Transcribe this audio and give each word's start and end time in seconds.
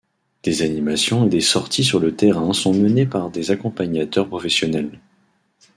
Des 0.41 0.63
animations 0.63 1.27
et 1.27 1.29
des 1.29 1.41
sorties 1.41 1.83
sur 1.83 1.99
le 1.99 2.15
terrain 2.15 2.53
sont 2.53 2.73
menées 2.73 3.05
par 3.05 3.29
des 3.29 3.51
accompagnateurs 3.51 4.27
professionnels. 4.27 4.99